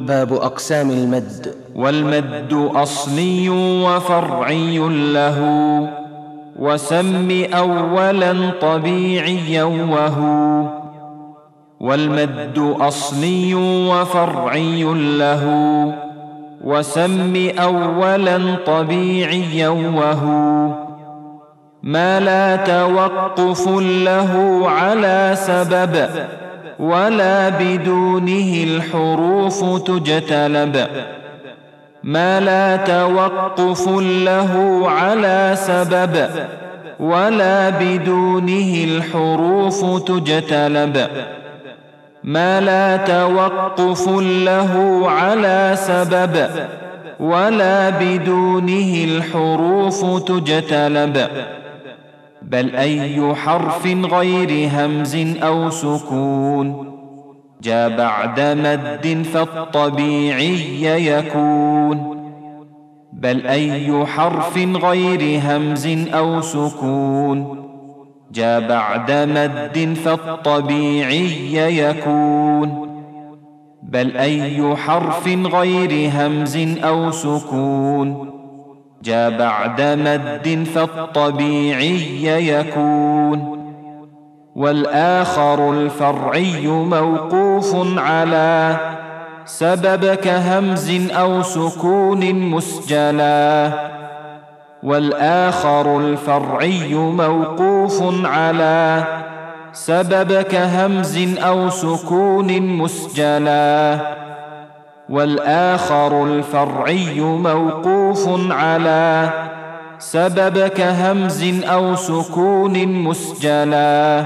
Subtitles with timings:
[0.00, 1.54] باب أقسام المد.
[1.74, 3.48] والمد أصلي
[3.84, 4.78] وفرعي
[5.12, 5.38] له
[6.58, 10.64] وسم أولا طبيعيا وهو
[11.80, 13.54] والمد أصلي
[13.90, 14.84] وفرعي
[15.18, 15.44] له
[16.64, 20.68] وسم أولا طبيعيا وهو
[21.82, 26.08] ما لا توقف له على سبب
[26.78, 30.86] ولا بدونه الحروف تجتلب.
[32.04, 36.28] ما لا توقف له على سبب.
[37.00, 41.08] ولا بدونه الحروف تجتلب.
[42.24, 46.48] ما لا توقف له على سبب.
[47.20, 51.28] ولا بدونه الحروف تجتلب.
[52.50, 56.92] بل أي حرف غير همز أو سكون.
[57.62, 62.16] جاء بعد مد فالطبيعي يكون.
[63.12, 67.66] بل أي حرف غير همز أو سكون.
[68.32, 72.88] جاء بعد مد فالطبيعي يكون.
[73.82, 78.30] بل أي حرف غير همز أو سكون.
[79.06, 83.56] جاء بعد مد فالطبيعي يكون
[84.56, 88.76] والآخر الفرعي موقوف على
[89.44, 93.72] سبب كهمز أو سكون مسجلا
[94.82, 99.04] والآخر الفرعي موقوف على
[99.72, 104.00] سبب كهمز أو سكون مسجلا
[105.08, 109.30] والآخر الفرعي موقوف على
[109.98, 114.24] سبب كهمز أو سكون مسجلا.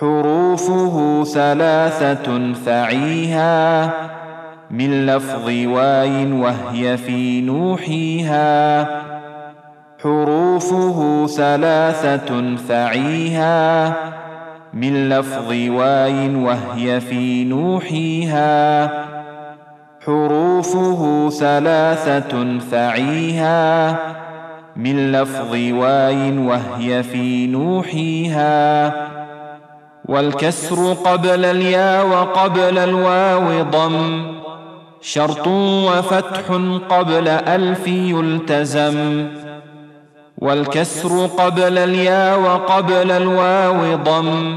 [0.00, 3.90] حروفه ثلاثة فعيها
[4.70, 8.82] من لفظ واي وهي في نوحيها.
[10.02, 13.94] حروفه ثلاثة فعيها
[14.74, 19.11] من لفظ واي وهي في نوحيها.
[20.06, 23.96] حروفه ثلاثة فعيها
[24.76, 28.92] من لفظ واي وهي في نوحيها
[30.04, 34.26] والكسر قبل اليا وقبل الواو ضم
[35.00, 35.46] شرط
[35.88, 36.52] وفتح
[36.90, 39.26] قبل ألف يلتزم
[40.38, 44.54] والكسر قبل اليا وقبل الواو ضم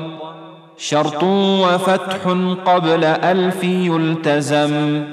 [0.77, 2.27] شرط وفتح
[2.65, 5.03] قبل ألف يلتزم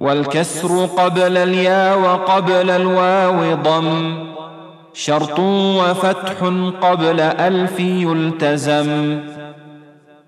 [0.00, 4.14] والكسر قبل اليا وقبل الواو ضم.
[4.94, 6.44] شرط وفتح
[6.80, 9.18] قبل ألف يلتزم.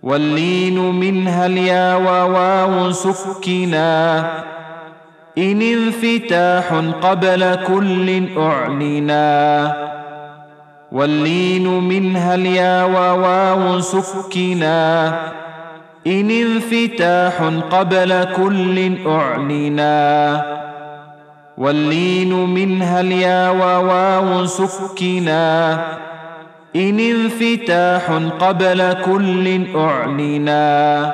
[0.02, 4.20] واللين منها اليا وواو سكنا.
[5.38, 9.74] إن انفتاح قبل كل أعلنا.
[10.92, 15.18] واللين منها اليا وواو سكنا.
[16.06, 20.42] إن انفتاح قبل كل أعلنا.
[21.58, 25.74] واللين منها اليا وواو سكنا.
[26.76, 31.12] إن انفتاح قبل كل أعلنا.